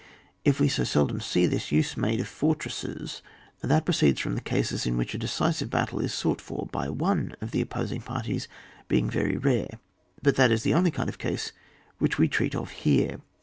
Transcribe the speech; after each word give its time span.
If 0.43 0.59
we 0.59 0.67
so 0.67 0.83
seldom 0.83 1.21
see 1.21 1.45
this 1.45 1.71
use 1.71 1.95
made 1.95 2.19
of 2.19 2.27
fortresses, 2.27 3.21
that 3.61 3.85
proceeds 3.85 4.19
from 4.19 4.33
the 4.33 4.41
cases 4.41 4.87
in 4.87 4.97
which 4.97 5.13
a 5.13 5.19
decisive 5.19 5.69
battle 5.69 5.99
is 5.99 6.11
sought 6.11 6.41
for 6.41 6.67
by 6.71 6.89
one 6.89 7.35
of 7.39 7.51
the 7.51 7.61
opposing 7.61 8.01
parties 8.01 8.47
being 8.87 9.11
very 9.11 9.37
rare. 9.37 9.77
But 10.23 10.37
that 10.37 10.49
is 10.51 10.63
the 10.63 10.73
only 10.73 10.89
kind 10.89 11.07
of 11.07 11.19
case 11.19 11.51
which 11.99 12.17
we 12.17 12.27
treat 12.27 12.55
of 12.55 12.71
here. 12.71 13.19